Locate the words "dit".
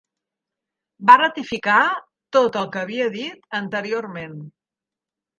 3.17-3.45